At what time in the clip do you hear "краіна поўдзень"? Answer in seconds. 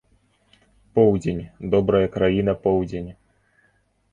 2.17-3.11